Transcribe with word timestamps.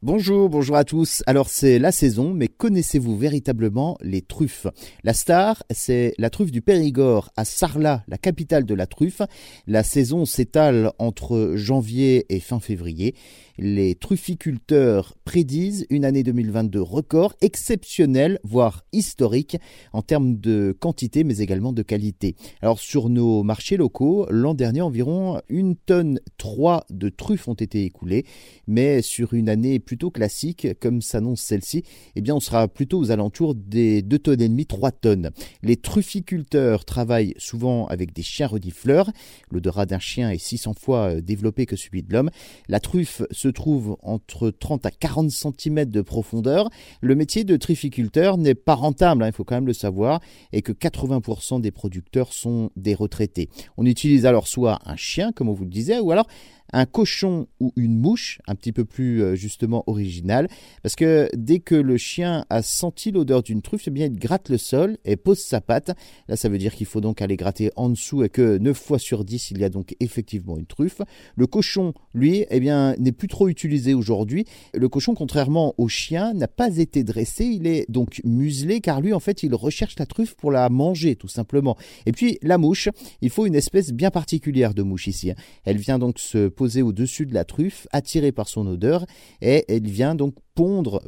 Bonjour, 0.00 0.48
bonjour 0.48 0.76
à 0.76 0.84
tous. 0.84 1.24
Alors 1.26 1.48
c'est 1.48 1.80
la 1.80 1.90
saison, 1.90 2.32
mais 2.32 2.46
connaissez-vous 2.46 3.18
véritablement 3.18 3.98
les 4.00 4.22
truffes? 4.22 4.68
La 5.02 5.12
star, 5.12 5.64
c'est 5.72 6.14
la 6.18 6.30
truffe 6.30 6.52
du 6.52 6.62
Périgord 6.62 7.32
à 7.36 7.44
Sarlat, 7.44 8.04
la 8.06 8.16
capitale 8.16 8.64
de 8.64 8.74
la 8.74 8.86
truffe. 8.86 9.22
La 9.66 9.82
saison 9.82 10.24
s'étale 10.24 10.92
entre 11.00 11.54
janvier 11.56 12.26
et 12.32 12.38
fin 12.38 12.60
février. 12.60 13.16
Les 13.60 13.96
trufficulteurs 13.96 15.16
prédisent 15.24 15.84
une 15.90 16.04
année 16.04 16.22
2022 16.22 16.80
record, 16.80 17.34
exceptionnelle, 17.40 18.38
voire 18.44 18.84
historique, 18.92 19.56
en 19.92 20.02
termes 20.02 20.38
de 20.38 20.76
quantité, 20.78 21.24
mais 21.24 21.38
également 21.38 21.72
de 21.72 21.82
qualité. 21.82 22.36
Alors 22.62 22.78
sur 22.78 23.08
nos 23.08 23.42
marchés 23.42 23.76
locaux, 23.76 24.28
l'an 24.30 24.54
dernier, 24.54 24.80
environ 24.80 25.40
une 25.48 25.74
tonne 25.74 26.20
3 26.36 26.86
de 26.88 27.08
truffes 27.08 27.48
ont 27.48 27.54
été 27.54 27.84
écoulées, 27.84 28.24
mais 28.68 29.02
sur 29.02 29.34
une 29.34 29.48
année 29.48 29.80
plutôt 29.88 30.10
classique, 30.10 30.66
comme 30.80 31.00
s'annonce 31.00 31.40
celle-ci, 31.40 31.82
eh 32.14 32.20
bien 32.20 32.34
on 32.34 32.40
sera 32.40 32.68
plutôt 32.68 32.98
aux 32.98 33.10
alentours 33.10 33.54
des 33.54 34.02
2 34.02 34.18
tonnes 34.18 34.42
et 34.42 34.48
demie, 34.50 34.66
3 34.66 34.90
tonnes. 34.92 35.30
Les 35.62 35.76
trufficulteurs 35.76 36.84
travaillent 36.84 37.32
souvent 37.38 37.86
avec 37.86 38.12
des 38.12 38.20
chiens 38.20 38.48
redifleurs. 38.48 39.10
L'odorat 39.50 39.86
d'un 39.86 39.98
chien 39.98 40.30
est 40.30 40.36
600 40.36 40.74
fois 40.74 41.14
euh, 41.14 41.20
développé 41.22 41.64
que 41.64 41.74
celui 41.74 42.02
de 42.02 42.12
l'homme. 42.12 42.28
La 42.68 42.80
truffe 42.80 43.22
se 43.30 43.48
trouve 43.48 43.96
entre 44.02 44.50
30 44.50 44.84
à 44.84 44.90
40 44.90 45.30
cm 45.30 45.86
de 45.86 46.02
profondeur. 46.02 46.68
Le 47.00 47.14
métier 47.14 47.44
de 47.44 47.56
trufficulteur 47.56 48.36
n'est 48.36 48.54
pas 48.54 48.74
rentable, 48.74 49.22
hein, 49.22 49.28
il 49.28 49.32
faut 49.32 49.44
quand 49.44 49.54
même 49.54 49.66
le 49.66 49.72
savoir, 49.72 50.20
et 50.52 50.60
que 50.60 50.72
80% 50.72 51.62
des 51.62 51.70
producteurs 51.70 52.34
sont 52.34 52.70
des 52.76 52.94
retraités. 52.94 53.48
On 53.78 53.86
utilise 53.86 54.26
alors 54.26 54.48
soit 54.48 54.80
un 54.84 54.96
chien, 54.96 55.32
comme 55.32 55.48
on 55.48 55.54
vous 55.54 55.64
le 55.64 55.70
disait, 55.70 55.98
ou 55.98 56.10
alors 56.10 56.26
un 56.72 56.86
cochon 56.86 57.46
ou 57.60 57.72
une 57.76 57.98
mouche, 57.98 58.40
un 58.46 58.54
petit 58.54 58.72
peu 58.72 58.84
plus 58.84 59.22
euh, 59.22 59.34
justement 59.34 59.84
original, 59.86 60.48
parce 60.82 60.96
que 60.96 61.28
dès 61.34 61.60
que 61.60 61.74
le 61.74 61.96
chien 61.96 62.44
a 62.50 62.62
senti 62.62 63.10
l'odeur 63.10 63.42
d'une 63.42 63.62
truffe, 63.62 63.88
eh 63.88 63.90
bien 63.90 64.06
il 64.06 64.18
gratte 64.18 64.48
le 64.48 64.58
sol 64.58 64.98
et 65.04 65.16
pose 65.16 65.38
sa 65.38 65.60
patte. 65.60 65.92
Là, 66.28 66.36
ça 66.36 66.48
veut 66.48 66.58
dire 66.58 66.74
qu'il 66.74 66.86
faut 66.86 67.00
donc 67.00 67.22
aller 67.22 67.36
gratter 67.36 67.70
en 67.76 67.88
dessous 67.88 68.22
et 68.22 68.28
que 68.28 68.58
9 68.58 68.76
fois 68.76 68.98
sur 68.98 69.24
10, 69.24 69.52
il 69.52 69.58
y 69.58 69.64
a 69.64 69.68
donc 69.68 69.94
effectivement 70.00 70.58
une 70.58 70.66
truffe. 70.66 71.00
Le 71.36 71.46
cochon, 71.46 71.94
lui, 72.14 72.44
eh 72.50 72.60
bien, 72.60 72.94
n'est 72.98 73.12
plus 73.12 73.28
trop 73.28 73.48
utilisé 73.48 73.94
aujourd'hui. 73.94 74.44
Le 74.74 74.88
cochon, 74.88 75.14
contrairement 75.14 75.74
au 75.78 75.88
chien, 75.88 76.34
n'a 76.34 76.48
pas 76.48 76.76
été 76.76 77.04
dressé, 77.04 77.44
il 77.44 77.66
est 77.66 77.90
donc 77.90 78.20
muselé 78.24 78.80
car 78.80 79.00
lui, 79.00 79.12
en 79.12 79.20
fait, 79.20 79.42
il 79.42 79.54
recherche 79.54 79.98
la 79.98 80.06
truffe 80.06 80.34
pour 80.34 80.50
la 80.50 80.68
manger, 80.68 81.16
tout 81.16 81.28
simplement. 81.28 81.76
Et 82.06 82.12
puis, 82.12 82.38
la 82.42 82.58
mouche, 82.58 82.88
il 83.22 83.30
faut 83.30 83.46
une 83.46 83.54
espèce 83.54 83.92
bien 83.92 84.10
particulière 84.10 84.74
de 84.74 84.82
mouche 84.82 85.06
ici. 85.06 85.30
Hein. 85.30 85.36
Elle 85.64 85.78
vient 85.78 85.98
donc 85.98 86.18
se 86.18 86.48
posée 86.58 86.82
au-dessus 86.82 87.24
de 87.24 87.34
la 87.34 87.44
truffe, 87.44 87.86
attirée 87.92 88.32
par 88.32 88.48
son 88.48 88.66
odeur, 88.66 89.06
et 89.40 89.64
elle 89.68 89.86
vient 89.86 90.16
donc 90.16 90.34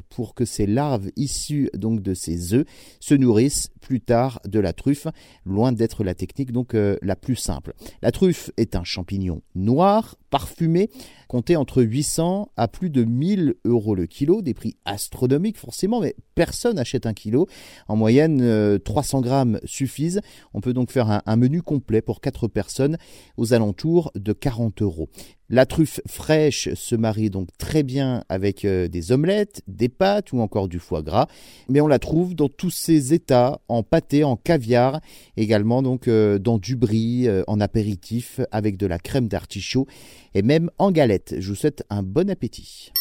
pour 0.09 0.35
que 0.35 0.45
ces 0.45 0.67
larves 0.67 1.11
issues 1.17 1.71
donc 1.75 2.03
de 2.03 2.15
ces 2.15 2.55
œufs 2.55 2.67
se 3.01 3.15
nourrissent 3.15 3.71
plus 3.81 4.01
tard 4.01 4.41
de 4.47 4.61
la 4.61 4.73
truffe, 4.73 5.09
loin 5.45 5.73
d'être 5.73 6.05
la 6.05 6.15
technique 6.15 6.53
donc 6.53 6.75
euh, 6.75 6.97
la 7.03 7.17
plus 7.17 7.37
simple. 7.37 7.73
La 8.03 8.13
truffe 8.13 8.51
est 8.57 8.77
un 8.77 8.85
champignon 8.85 9.43
noir, 9.55 10.17
parfumé, 10.31 10.91
compté 11.27 11.57
entre 11.57 11.83
800 11.83 12.53
à 12.57 12.69
plus 12.69 12.91
de 12.91 13.03
1000 13.03 13.55
euros 13.65 13.95
le 13.95 14.07
kilo, 14.07 14.43
des 14.43 14.55
prix 14.55 14.77
astronomiques 14.85 15.59
forcément, 15.59 16.01
mais 16.01 16.15
personne 16.35 16.77
n'achète 16.77 17.07
un 17.07 17.15
kilo. 17.15 17.49
En 17.89 17.97
moyenne, 17.97 18.79
300 18.79 19.19
euh, 19.19 19.21
grammes 19.21 19.61
suffisent. 19.65 20.21
On 20.55 20.61
peut 20.61 20.73
donc 20.73 20.93
faire 20.93 21.11
un, 21.11 21.23
un 21.27 21.37
menu 21.37 21.63
complet 21.63 22.03
pour 22.03 22.21
4 22.21 22.47
personnes 22.47 22.99
aux 23.37 23.53
alentours 23.53 24.13
de 24.15 24.33
40 24.33 24.83
euros. 24.83 25.09
La 25.53 25.67
truffe 25.67 26.01
fraîche 26.07 26.73
se 26.75 26.95
marie 26.95 27.29
donc 27.29 27.49
très 27.59 27.83
bien 27.83 28.23
avec 28.29 28.65
euh, 28.65 28.87
des 28.87 29.11
omelettes, 29.11 29.40
des 29.67 29.89
pâtes 29.89 30.33
ou 30.33 30.41
encore 30.41 30.69
du 30.69 30.79
foie 30.79 31.03
gras, 31.03 31.27
mais 31.69 31.81
on 31.81 31.87
la 31.87 31.99
trouve 31.99 32.35
dans 32.35 32.49
tous 32.49 32.71
ses 32.71 33.15
états, 33.15 33.61
en 33.69 33.83
pâté, 33.83 34.25
en 34.25 34.37
caviar, 34.37 35.01
également 35.37 35.83
donc 35.83 36.09
euh, 36.09 36.39
dans 36.39 36.59
du 36.59 36.77
brie, 36.77 37.29
euh, 37.29 37.43
en 37.47 37.61
apéritif 37.61 38.41
avec 38.51 38.77
de 38.77 38.87
la 38.87 38.99
crème 38.99 39.29
d'artichaut 39.29 39.87
et 40.35 40.43
même 40.43 40.71
en 40.79 40.91
galette. 40.91 41.37
Je 41.39 41.49
vous 41.49 41.57
souhaite 41.57 41.85
un 41.91 42.03
bon 42.03 42.31
appétit. 42.31 42.93